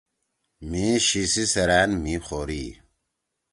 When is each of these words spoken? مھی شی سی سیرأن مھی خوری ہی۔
مھی 0.69 0.87
شی 1.07 1.23
سی 1.31 1.43
سیرأن 1.53 1.89
مھی 2.03 2.15
خوری 2.25 2.61
ہی۔ 2.65 2.69